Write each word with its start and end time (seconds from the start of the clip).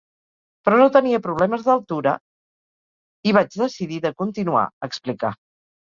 Però 0.67 0.79
no 0.79 0.87
tenia 0.95 1.19
problemes 1.25 1.67
d’l’altura 1.67 2.15
i 3.29 3.35
vaig 3.41 3.61
decidir 3.67 4.01
de 4.07 4.13
continuar, 4.23 4.65
explica. 4.89 5.33